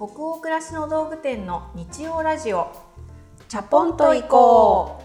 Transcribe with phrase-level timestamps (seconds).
[0.00, 2.72] 北欧暮らしの道具店の日曜ラジオ。
[3.50, 5.02] チャポンと行こ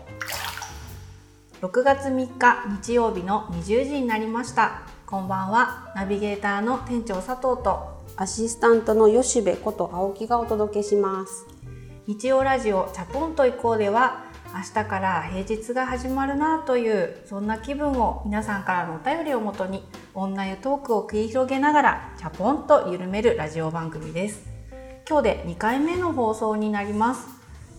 [1.61, 1.65] う。
[1.65, 4.83] 6月3日日曜日の20時になりました。
[5.05, 11.45] こんばんはナビゲーターの店長佐藤とアシスタントの吉部こと青木がお届けします。
[12.07, 14.23] 日曜ラジオチャポンと行こうでは
[14.53, 19.83] 明日から平日が始まるなというそんな気分を皆さんからのお便りをもとに
[20.13, 24.54] 女湯トークを繰り広げながらチャポンと緩めるラジオ番組です
[25.07, 27.27] 今日で2回目の放送になります。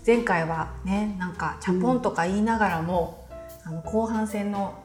[0.06, 3.26] 前回はねなんかチャポンとか言いながらも、
[3.64, 4.78] うん、あの後半戦の、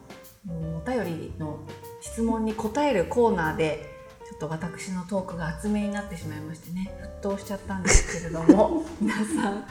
[0.50, 1.60] うん、お便りの
[2.02, 3.86] 質問に答えるコーナーで
[4.28, 6.92] ちょっと私のトークが厚めになってしまいましてね
[7.22, 9.66] 沸騰しちゃったんですけれども 皆さん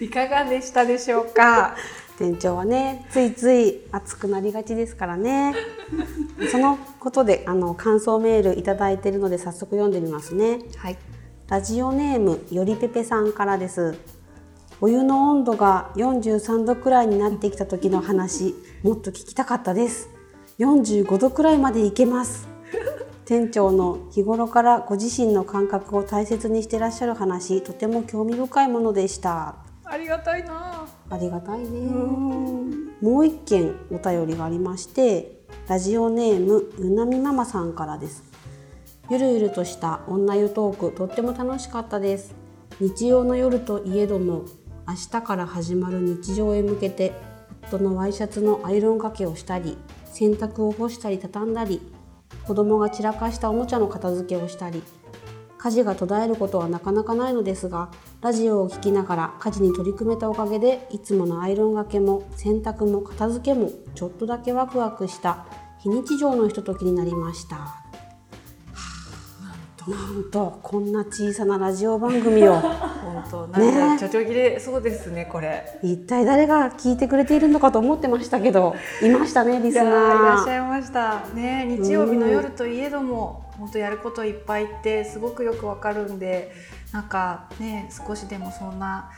[0.00, 1.76] いかがでしたでしょうか？
[2.18, 5.54] 店長はねついつい熱くなりがちですからね。
[6.50, 10.60] そのことであの感想メール頂いてるので早速読んでみますね。
[10.76, 10.96] はい
[11.46, 13.98] ラジオネームよりぺぺさんからです。
[14.80, 20.08] お湯の温度が43度くらいになってきた時の話もっと聞きたかったです。
[20.58, 22.48] 45度くらいまでいけます。
[23.26, 29.56] 店長の日頃からご自身の感覚を大切にしてらっしゃる話とても興味深いものでした。
[29.84, 30.86] ありがたいな。
[31.10, 31.68] ありがたいね。
[33.02, 38.24] もう一件お便りがありましてラジオネームゆなみママさんからです
[39.10, 42.34] ゆるゆるとした女湯トークとっても楽しかったです
[42.80, 44.46] 日曜の夜といえども
[44.88, 47.12] 明日から始まる日常へ向けて
[47.68, 51.82] 夫のワイシャツのアイロンがけをしたり洗濯を干したり畳んだり
[52.46, 54.82] 子供が散らかしたおもちゃの片付けをしたり
[55.58, 57.90] 家事が途絶えることはなかなかないのですが
[58.22, 65.46] ラジオを聴きながら家事に取り組めたおかげでいつものアイロンがけも洗濯も片付けもちょっとだけワクワクした
[65.80, 67.83] 非日常のひとときになりました。
[69.86, 72.54] なんとこんな小さなラジオ番組を。
[73.04, 75.78] 本当なんかちょちょぎれそうですねこれ。
[75.82, 79.86] 一体誰が聞いてくれているのかと思ってましたけどいましたねリスナー。
[79.86, 81.20] いらっしゃいました。
[81.34, 86.52] ね日曜日の夜といえども、本当やることいっぱいってすごくよくわかるんで
[86.92, 89.10] なんかね少しでもそんな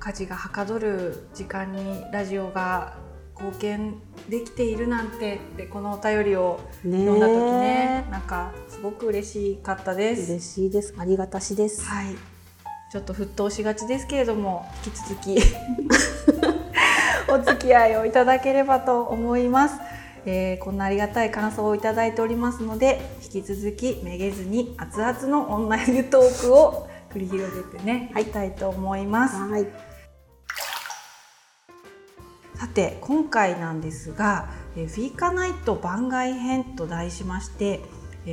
[0.00, 2.94] 家事がはかどる時間にラジオが
[3.40, 3.94] 貢献
[4.28, 10.32] できているなんてでこのお便りを読んだ時ねなんかすごく嬉しかったです。
[10.32, 10.94] 嬉しいです。
[10.98, 11.82] ありがたしです。
[11.84, 12.14] はい。
[12.90, 15.38] ちょっと沸騰しがちですけれども引き続き
[17.30, 19.76] お付き合いをいただければと思います、
[20.26, 29.36] えー、こんなありがたい感想をいただいておりますので引き続きめげずに熱々のオンライントークを繰り広げてね、はい、いきたいと思います。
[29.36, 29.89] はい
[32.60, 37.80] さて今回なんですが「フィーカナイト番外編」と題しまして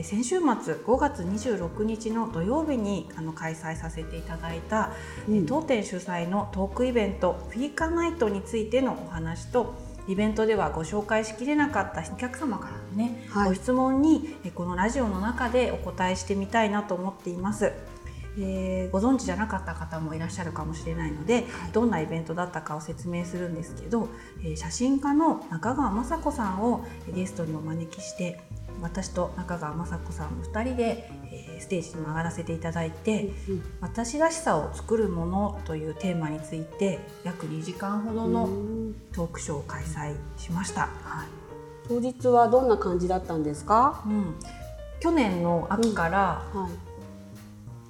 [0.04, 4.92] 先週末5月26日の土曜日にあの開催させていただいた、
[5.30, 9.76] うん、当店主催のトークイベント「フィーカナイト」についてのお話と
[10.10, 17.72] イベントではご紹介しきれなかったお客様からのね、はい、ご質問にこのラジオの中でお答えしてみたいなと思っています。
[18.40, 24.10] えー、ご存知じゃなかった方もいらっしゃるかもしれないので、はい、どんなイベントだったかを説明するんですけど、
[24.44, 28.40] えー、写真家の中川雅子さんをゲストにお招きして
[28.82, 38.48] 私と中川雅子さんの2人で、えー、ステージに上がらせていただいて、うん、私らしさを作るものというテーマについて約2時間ほどの
[39.14, 40.82] トークショーを開催しました。
[40.82, 41.28] はい、
[41.88, 44.36] 当日はどんな感じだったんですか、うん、
[45.00, 46.62] 去年の秋から、うん。
[46.64, 46.87] はい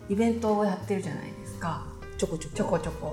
[0.09, 1.85] イベントをやってるじゃないですか。
[2.17, 2.55] ちょこちょこ。
[2.55, 3.07] ちょこちょこ。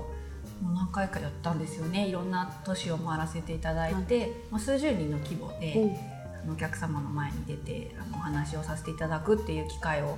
[0.61, 2.07] もう何回かやったんですよね。
[2.07, 5.73] いろんな都市を回らせていただいて、はい、まあ、数十人の規模で、
[6.45, 10.17] うん、お客様の前に出てあのお話をさせていただくっていう機会を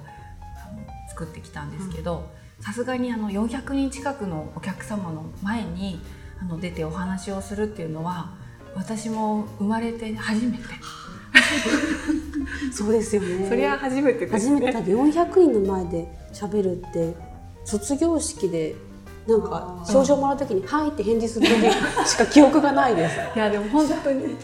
[1.10, 2.30] 作ってきたんですけど
[2.60, 6.00] さすがにあの400人近くのお客様の前に
[6.40, 8.34] あの出てお話をするっていうのは
[8.76, 10.64] 私も生まれて初めて。
[12.72, 13.48] そうですよね。
[13.48, 17.14] それは初めて、ね、初めてだって400人の前で喋るって
[17.66, 18.76] 卒業式で
[19.28, 23.16] なんか賞状もらう時に「はい」って返事する時しか記憶がないです。
[23.36, 24.38] いやでも本当に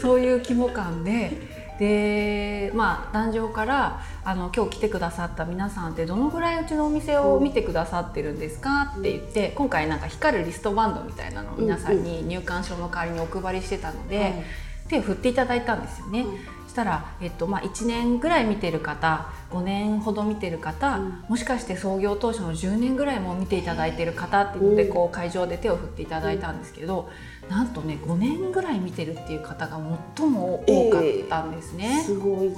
[0.00, 1.56] そういう規模感で。
[1.78, 8.94] でまあ壇上からあの今日来てくださった皆さんってどのぐらいうちのお店を見てくださってるんですか？
[8.98, 14.42] って言って、今回なんか光るリストバンドみたいなのを皆さんに入館証の代わりにお配りしてたので、
[14.88, 16.26] 手を振っていただいたんですよね。
[16.68, 27.08] したら、えっとまあ、1年ぐらい見てる方5年ほど見てる方、うん、もしかして創業当初の10年ぐらいも見ていただいてる方っていうので、こう会場で手を振っていただいたんですけど、
[27.44, 29.80] うん、なんとね5年ぐらい見てるっていう方が
[30.16, 32.00] 最も多かったんですね。
[32.00, 32.52] えー、すごい。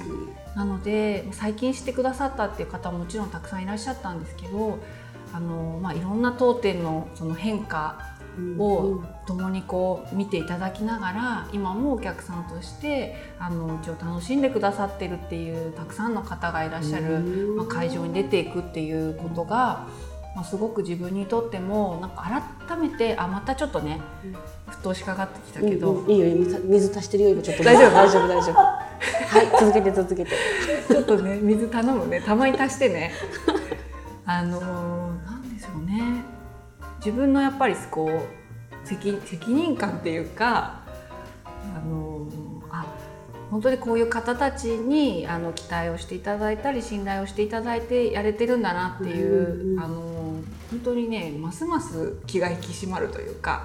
[0.56, 4.80] なので最近知ってくださったっていう方ももちろんたくさんいらっしゃったんですけど
[5.32, 8.17] あの、まあ、いろんな当店のその変化
[8.58, 17.20] を共にこう見ていただきながら今もお客さんとしてあのうちを楽しんでくださってるっていうたくさんの方がいらっしゃる、
[17.56, 19.86] まあ、会場に出ていくっていうことが、
[20.34, 24.00] まあ、すごく自分にとってもなんか改めてあまたちょっとね
[24.68, 27.64] 沸騰しかかってきたけど、うんうん、いいよ水足してるよ今ちょっと。
[27.64, 27.90] 大丈夫？
[27.92, 28.54] 大丈夫大丈夫。
[29.28, 30.30] はい続けて続けて。
[30.88, 32.20] ちょっとね水頼むね。
[32.20, 33.12] たまに足してね。
[34.26, 35.07] あのなんでしょうね
[37.08, 40.82] 自分のやっぱりこう責責任感っていうか
[41.74, 42.26] あの
[42.70, 42.84] あ
[43.50, 49.94] 本当にこういう方たちにあの期待をしていただいたり信頼をしていただいてやれてるんだなっていう、うんうん、あの
[50.70, 53.64] 本当にねますます気が引き締まるというか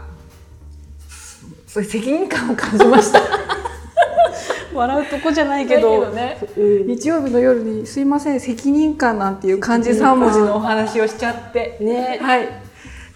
[1.68, 3.20] そういう責任感を感じました。
[4.74, 11.78] 笑うとこじゃないけどね、うん、日曜日の夜に「すいません責任感」なんていう漢字3文字のお話をしちゃって。
[11.82, 12.20] ね。
[12.22, 12.63] はい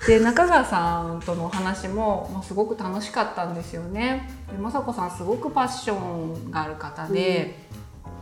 [0.06, 4.30] で中川さんとのお話も、まあ、すごく楽しかったんですよね。
[4.56, 7.56] で雅子さんすごくパッションがある方で、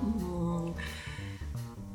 [0.01, 0.07] う
[0.69, 0.73] ん、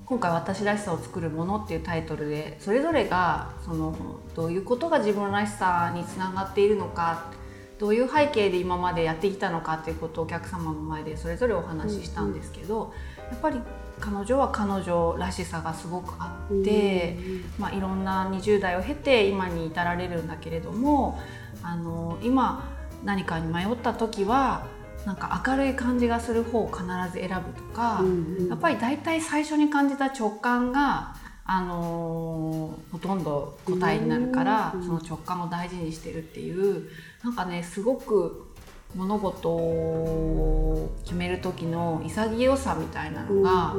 [0.04, 3.96] 今回「私らしさを作るもの」っていうタイトルでそれぞれがその
[4.34, 7.30] どういうことが自分らしさにつながっているのか
[7.78, 12.92] どういう背景で今までやってきたのかっていうことをお客様の前でそれぞれお話ししたんですけど、
[13.30, 13.58] やっぱり
[14.00, 17.16] 彼女は彼女らしさがすごくあって、
[17.58, 21.20] まあ、いろんな20代を経て今に至られるんだけれども
[21.62, 24.66] あの今何かに迷った時は
[25.06, 26.82] なんか明るい感じがする方を必
[27.12, 28.02] ず選ぶとか、
[28.50, 31.14] やっぱり大体最初に感じた直感が
[31.46, 36.88] あのー、ほとんど答えになるから、その直感を大事にしてるっていう
[37.24, 38.49] なんかねすごく
[38.94, 43.74] 物事を決める時の潔さみたいなのが、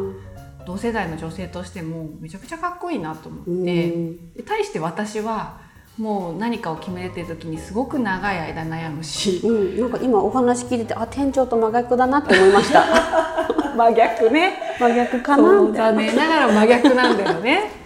[0.66, 3.90] 同世代の女性としてもめちゃくちゃかっこいいなと思って、
[4.36, 5.60] で対して私は
[5.98, 12.86] もう何かを決めるっていう時にすごく長い間悩むし、うん、なんか今お話聞いててあ店長と真逆だなって思いました。
[13.76, 14.30] 真逆。
[14.30, 14.54] ね。
[14.80, 17.81] 真逆かな残念ながら真逆なんだよね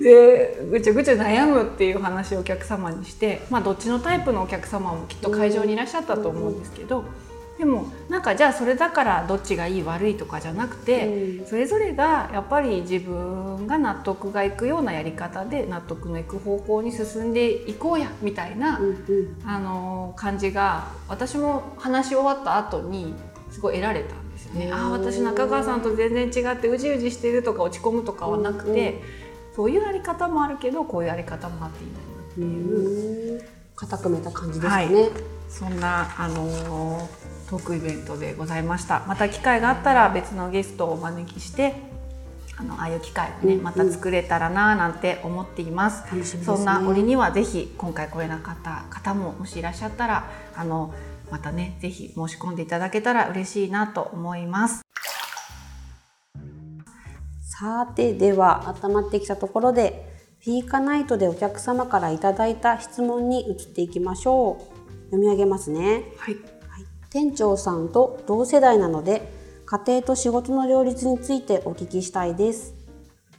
[0.00, 7.04] でぐちゃぐちゃ悩むっていう話をお客様にして、まあ、どっちのタイプのお客様もきっと会場にいらっしゃったと思うんですけど、
[7.58, 18.78] でもなんかじゃあそれだからどっちがいい悪いとかじゃなくて、それぞれがやっぱり自分が納得がいくようなやり方で納得のいく方向に進んでいこうやみたいな、
[19.46, 23.14] あの感じが私も話し終わった後に
[23.50, 24.70] すごい得られたんですよね。
[24.70, 29.25] ああ私中川さんと全然違ってうじうじしてるとか落ち込むとかはなくて。
[29.56, 33.42] そういうやり方もあるけどこういうやり方もあっていいんだなっていう
[33.74, 34.88] 固くめた感じですね、はい、
[35.48, 37.08] そんなあの
[37.48, 39.04] トークイベントでございました。
[39.06, 41.74] また機会があったら別のゲストをお招きして
[42.58, 46.04] あのああいう機会をね、また作れたらななんて思っています。
[46.12, 50.92] うんうん、そんな折にはぜひ今回来れなかった方ももしいらっしゃったらあの
[51.30, 54.85] またねぜひ申し込んでいただけたら嬉しいなと思います。
[57.58, 60.06] さてでは温まってきたところで
[60.44, 65.04] フィーカナイトでお客様からいただいた質問に移っていきましょう。
[65.06, 66.34] 読み上げますね、はい、
[66.68, 69.32] はい、店長さんと同世代なので
[69.64, 72.74] 家庭と仕事の両立についてお聞きしたいです。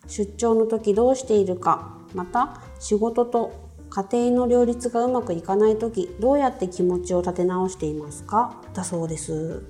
[0.07, 8.61] 出張の時どうしているかまた仕事と家庭の両立がうまくいかない時どうやって気持ちを立て直していますか？
[8.73, 9.63] だそうです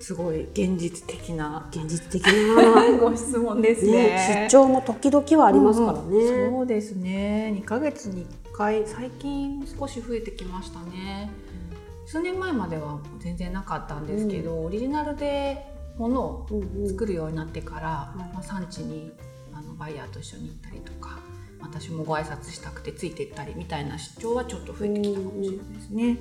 [0.00, 2.98] すごい現実的な現実的な。
[2.98, 7.52] ご質問ですね、ね、出張も時々はありますからね、うん、そうですね。
[7.56, 8.86] 2ヶ月に1回。
[8.86, 11.30] 最近少し増えてきましたね、
[12.06, 15.66] 数年前までは全然なかったんですけど、うん、オリジナルで
[15.98, 16.46] ものを
[16.86, 19.12] 作るようになってから、うんうん、まあ、産地に
[19.52, 21.18] あのバイヤーと一緒に行ったりとか
[21.60, 26.18] 私もご挨拶したくてついていったりみたいな出張はちょっと増えてきたかもしれないですね。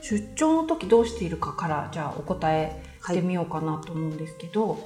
[0.00, 4.80] 出張の時どうしているかからじゃあお答えしてみようかなと思うんですけど、はい、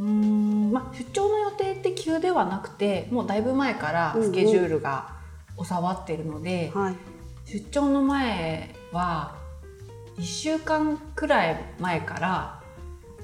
[0.00, 5.16] うんまあ、出張の予定って急ではなくてもうだいぶ前からスケジュールが
[5.62, 6.96] 収まってるので、うんうんはい、
[7.46, 9.36] 出張の前は
[10.18, 12.62] 1週間くらい前から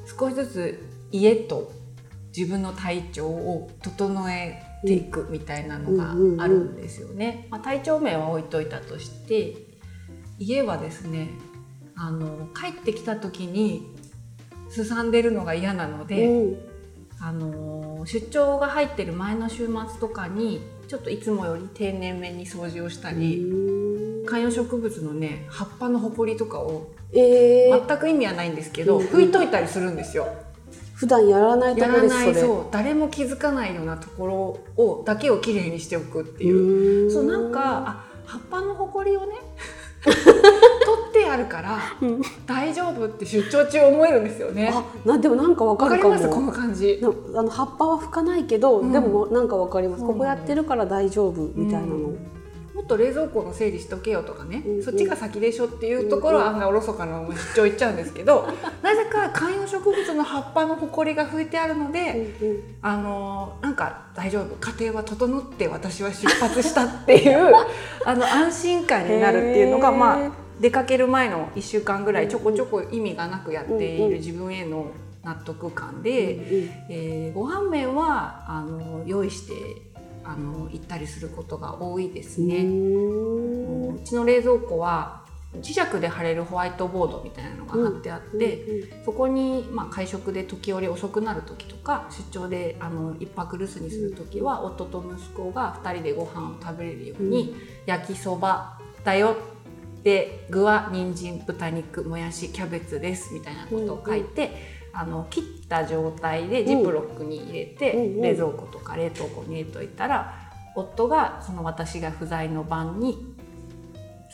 [0.07, 1.73] 少しずつ家と
[2.37, 7.47] 自分の体調を整えていくみたいなのがあるんですよね。
[7.51, 9.72] まあ、体調面は置いといたとして
[10.43, 11.29] 家はですね
[11.95, 13.87] あの帰ってきた時に
[14.69, 16.53] すさんでるのが嫌なので、う。
[16.53, 16.59] ん、
[17.21, 23.47] あの出張が入ってる前の週末とかにちょっといつもより丁寧めに掃除をしたり
[24.27, 30.27] 観葉植物のね葉っぱのほこりとかを、えー、全く意味はないんですけど、うん、拭いといたりするんですよ。
[30.95, 32.67] 普段やらないとやらないそう。
[32.71, 34.27] 誰も気づかないようなとこ
[34.77, 37.11] ろをだけをきれいにしておくっていう。
[37.11, 39.35] そうなんかあ葉っぱのほこりをね
[40.05, 44.73] 取ってあるからうん大丈夫って出張中思えるんですよね。
[44.73, 46.15] あなでもなんかわかるかも。
[46.15, 46.35] ります？
[46.35, 46.99] この感じ。
[47.01, 48.93] なあの葉っぱは拭かないけど、うん。
[48.93, 50.07] でもなんかわかります、うん。
[50.09, 52.19] ここやってるから大丈夫みたいなの、うん
[52.75, 58.49] もっと冷蔵庫の整理しとけよとかね、うんそっちが先でしょっていうところは案外おろそかなまま出張行っちゃうんですけど。
[58.83, 67.55] なぜか観葉植物の葉っぱのほこりが拭いてあるので、うんうんあのなんか大丈夫家庭は整って私は出発したっていう
[68.05, 74.87] あの安心感になるっていうのが、まあ、出かける前の1週間ぐらいちょこちょこ意味がなくやっている自分への
[75.23, 76.39] 納得感で、
[76.89, 79.55] えーご飯麺はあの用意して
[80.25, 82.49] あの行ったりすることが多いですうん。
[82.49, 82.57] ね。
[82.59, 85.23] うんうちの冷蔵庫は
[85.61, 99.37] 磁石で貼れるホワイトボードみたいなのが貼ってあって、そこに、まあ、会食で時折遅くなる時とか出張であの一泊留守にする時は、夫と息子が2人でご飯を食べれるように、焼きそばだよ
[100.03, 108.21] で具は人参豚肉もやしキャベツですみたいなことを書いて、あの切った状態でジップロックに入れて、うんうん。
[108.21, 110.35] 冷蔵庫とか冷凍庫に入れといたら
[110.75, 113.35] 夫がその私が不在の晩に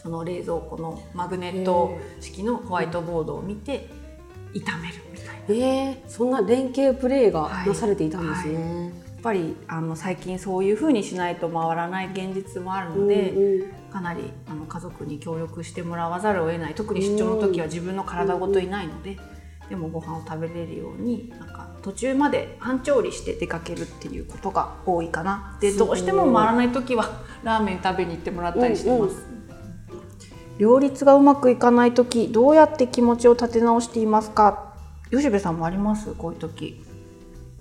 [0.01, 3.89] その冷蔵庫のマグネット式のホワイトボードを見て
[4.55, 5.33] 炒めるみたいな。
[5.49, 8.87] えー、そんな連携プレーがなされていたんですね。
[8.87, 13.73] やっぱりあの最近そういう風にしないと回らない現実もあるので、うんうん。
[13.93, 16.75] かなりあの家族に協力してもらわざるを得ない。
[16.75, 19.19] 特に出張の時は自分の体ごといないので、
[19.69, 25.59] でもご飯を食べれるようになんか途中まで半調理して出かけるっていうことが多いかな。
[25.61, 29.17] でどうしても回らない時は ラーメン食べに行ってもらったりしてます、
[30.59, 34.75] 両立がうまくいかない時どうやって気持ちを立て直していますか？
[35.11, 36.13] 吉部さんもあります？
[36.15, 36.83] こういう時。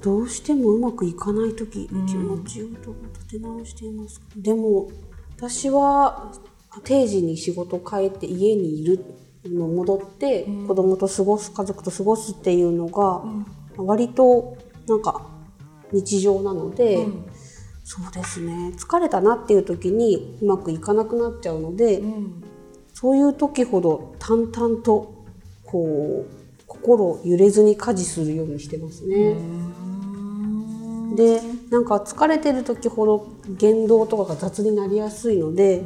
[0.01, 2.05] どうしてもうまくいかない時、うん。
[2.05, 4.19] 気持ちをどう立て直しています。
[4.19, 4.89] かでも
[5.37, 6.31] 私は
[6.83, 8.97] 定時に仕事帰って家にいる。
[8.97, 9.03] の
[9.50, 10.68] 戻って、うん。
[10.68, 13.24] 子供と過ごす家族と過ごすっていうのが、
[13.77, 15.27] 割となんか
[15.92, 17.25] 日常なので、うん。
[17.84, 18.74] そうですね。
[18.77, 22.44] 疲れたなっていう時にうまくいかなくなっちゃうので、うん。
[22.94, 25.13] そういう時ほど淡々と
[25.63, 26.32] こう
[26.66, 29.36] 心揺れずに家事するようにしてますね。
[31.16, 35.84] でなんか疲れてる時ほど言動とかが雑になりやすいので、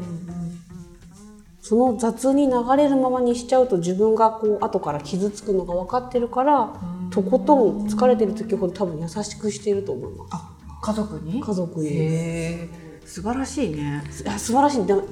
[1.72, 6.74] その雑に流れるままにしちゃうと自分がこう後から傷つくのが分かってるから
[7.12, 10.30] とことん疲れてる時ほど多分優しくしてると思います。
[10.34, 10.52] あ
[10.82, 11.40] 家族に？
[11.40, 12.68] 家族に。
[13.06, 14.04] 素晴らしいね。
[14.12, 14.86] 素晴らしい。
[14.86, 15.04] でも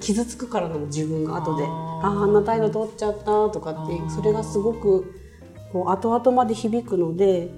[0.00, 1.64] 傷つくからなの自分が後で。
[1.64, 1.70] あー。
[1.70, 5.20] あああんな態度取っちゃったとかってそれがすごく
[5.70, 7.50] こう後々まで響くので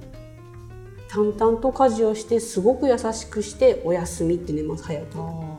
[1.08, 5.51] 淡々と家事をしてすごく優しくしてお休みって寝ます早く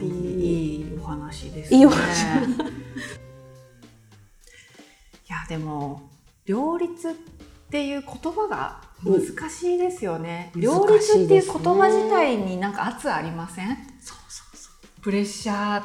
[0.00, 2.24] いいお話ですいいお話。
[5.28, 6.10] いやでも
[6.44, 7.12] 両立っ
[7.70, 10.60] ていう言葉が難しいですよね、うん。
[10.60, 13.68] 両立っていう言葉自体になんか圧ありません？
[14.00, 15.00] そうそうそう。
[15.02, 15.84] プレッシャー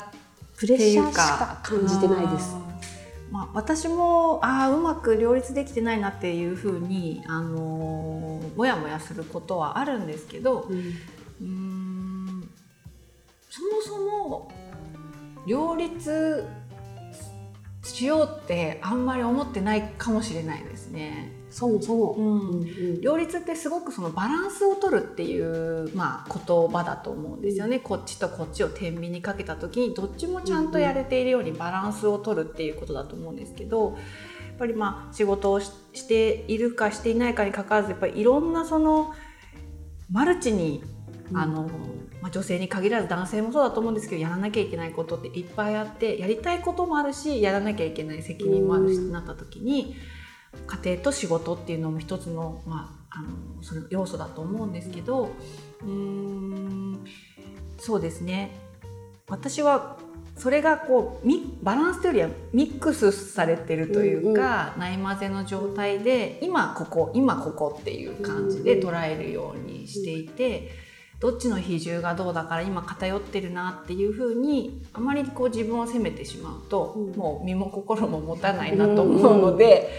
[0.58, 2.53] プレッシャーしかか感じてないです。
[2.53, 2.62] うん。
[3.31, 10.77] まあ、私もあーうまく両立できてないなっていうふうに、あのーもやもやすることはあるんですけどうん。
[10.77, 11.90] うーん
[13.51, 14.51] そもそも
[15.46, 16.46] 両立
[17.84, 21.34] しようってあんまり思ってないかもしれないですね。
[21.50, 22.22] そもそも、う。
[22.22, 23.01] んうんうん。
[23.01, 33.98] 両立ってすごくそのバランスを取るっていう、まあ、言葉だと思うんですよね、こっちとこっちを天秤にかけた時にどっちもちゃんとやれているようにバランスを取るっていうことだと思うんですけど
[34.48, 39.13] やっぱりまあ仕事をししているかしていないかにかかわらずやっぱりいろんなその
[40.10, 41.00] マルチにうん
[41.33, 41.69] あの、
[42.21, 49.95] まあ、女性に限らず男性もそうだと思うんですけどやらなきゃいけないことっていっぱいあってやりたいこともあるしやらなきゃいけない責任もあるしうんってなった時に
[50.67, 55.29] 家庭と仕事っていうのも一つの,、まあ、あのそれ要素だと思うんですけど
[55.81, 57.05] うーん
[57.77, 58.51] そうですね
[59.29, 59.97] 私は
[60.35, 70.80] それがこうミバランスというよりはミックスされてるというか、ない混ぜの状態で今ここ今ここっていう感じで捉えるようにしていて。
[71.21, 77.15] どっちの比重がどうだから今偏ってるなっていうふうにあまりこう自分を責めてしまうと、うん。
[77.15, 79.91] もう身も心も持たないなと思うので、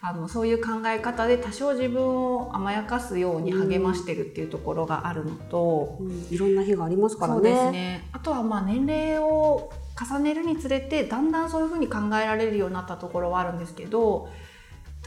[0.00, 6.26] あのそういう考え方で多少自分を甘やかすように励ましてるっていうところがあるのと、うん。
[6.30, 7.40] いろんな日がありますからね。
[7.40, 8.08] そうですね。
[8.12, 14.28] あとはまあ年齢を重ねるにつれてだんだんそういうふうに考えられるようになったところはあるんですけど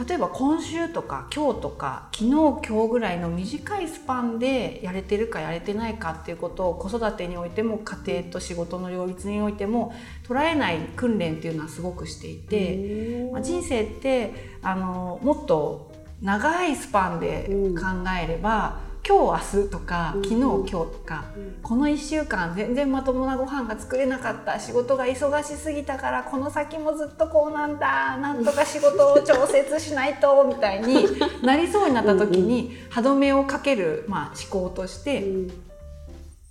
[0.07, 9.93] 例えば今週とか今日とか昨日今日ぐらいの短いスパンでやれてるかやれてないかっていうことを子育てにおいても家庭と仕事の両立においても
[10.27, 15.91] 捉えない訓練っていうのはすごくしていて、まあ、人生ってあのもっと
[16.21, 21.25] 長いスパンで考えれば、うん今日明日とか昨日今日とか、
[21.61, 31.07] この1週間全然まともなご飯が作れなかった仕事が忙しすぎたからこの先もずっとこうなんだなんとか仕事を調節しないとみたいに
[31.43, 35.27] なりそうになった時に歯止めをかける、まあ、思考として、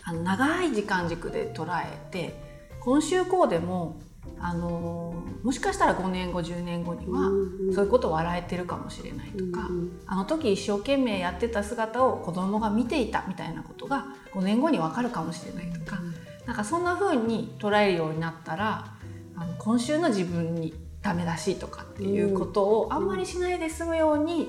[0.05, 2.39] あの長い時間軸で捉えて
[2.81, 3.97] 今週こうでも
[4.39, 7.31] あのもしかしたら5年後10年後には
[7.75, 16.15] そういうことを笑えてるかもしれないとか、うんうん、あの時一生懸命やってた姿を子供が見ていたみたいなことが5年後に分かるかもしれないとか、うん、
[16.47, 18.93] なんかそんな風に捉えるようになったら
[19.37, 24.49] あの今週の自分にダメだしとかっていうことをあんまりしないで済むように、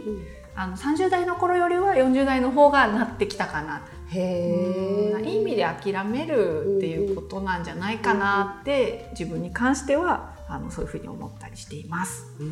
[0.53, 3.83] あの30代の頃よりは40代の方がなってきたかな。
[4.13, 12.25] へいい意味で諦めるっていうことなんじゃないかなって自分に関してはあのそういうふうに思ったりしています。
[12.39, 12.49] はい。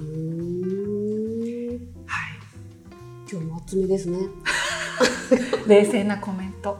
[3.29, 4.19] 今日も厚めですね。
[5.67, 6.77] 冷静なコメント。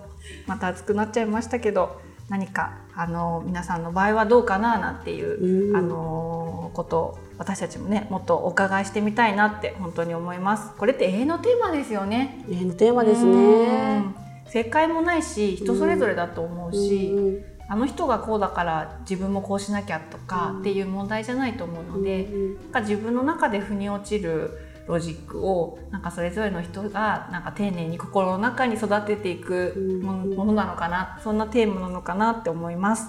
[0.47, 10.71] また熱くなっちゃいましたけど、何かあの皆さんの場合はどうかななんていうあのことを私たちもねもっとお伺いしてみたいなって本当に思います。
[10.77, 12.45] これって永遠のテーマですよね。
[12.49, 14.18] 永遠のテーマですね。
[14.49, 24.51] 正解もないし人それぞれだと思うし、うん、あの人がこうだから自分もこうしなきゃとかっていう問題じゃないと思うので、うん、なんか自分の中で腑に落ちる
[24.87, 33.05] ロジックをなんかそれぞれの人がなんか丁寧に心の中に育てていくものなのかなそんなテーマなのかなって思います。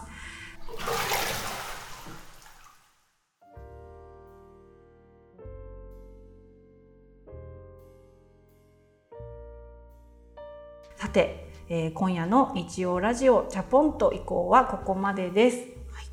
[11.00, 15.56] さて、えー、今夜の日曜ラジオチャポンと以降はここまでです。
[15.56, 15.66] はい、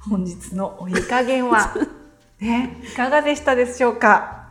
[0.09, 1.73] 本日のお湯加減は
[2.39, 4.47] ね、いかがでしたでしょうか？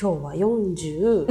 [0.00, 1.26] 今日は44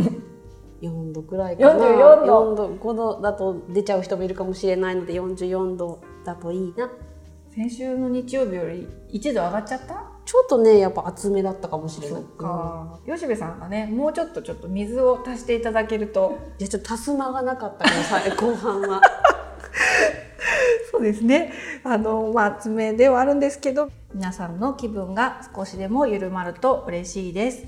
[1.14, 1.80] 度くらいかな。
[1.86, 2.54] 44度。
[2.54, 6.90] 4度、5度だと出ちゃう人もいるかもしれないので44度だといいな。
[7.56, 10.04] 先週の日曜日より1度上がっちゃった？
[10.30, 12.24] ちょっとねやっぱ厚めだったかもしれない。
[12.38, 16.38] か、うん、吉部さんがねもうちょっとちょっと水を足していただけると。
[16.60, 19.02] いやちょっと足す間がなかったから 後半は。
[20.92, 21.52] そうですね。
[21.84, 27.66] あのまあ厚めではあるんですけど皆さんの気分が少しでも緩まると嬉しいです。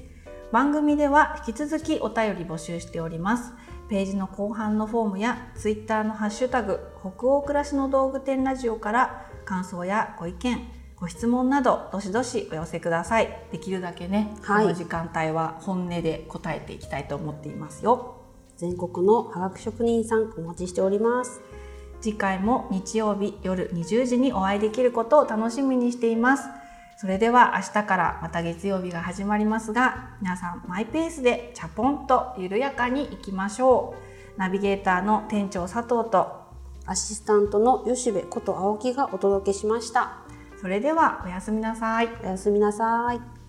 [0.51, 3.53] 番組では引き続きお便り募集しております。
[3.89, 13.45] ページの後半のフォームやツイッターのハッシュタグ北欧暮らしの道具店ラジオから感想やご意見ご質問などどしどしお寄せください。
[13.51, 18.21] できるだけね、はい、この時間帯は本音で答えていきたいと思っていますよ。
[18.57, 21.41] 全国の化学職人さんお待ちしております。
[22.01, 26.47] 次回も日曜日夜20時にお会いできることを楽しみにしています。
[26.97, 33.95] それでは明日からまた月曜日が始まりますが皆さんマイペースでチャポンと緩やかにいきましょ
[34.37, 34.39] う。
[34.39, 36.41] ナビゲーターの店長佐藤と
[36.85, 40.20] アシスタントの吉部こと青木がお届けしました
[40.61, 42.09] それではおやすみなさい。
[42.23, 43.40] おやすみなさい。